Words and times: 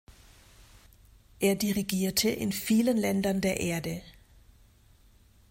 Er 1.39 1.53
dirigierte 1.53 2.31
in 2.31 2.51
vielen 2.53 2.97
Ländern 2.97 3.39
der 3.39 3.59
Erde. 3.59 4.01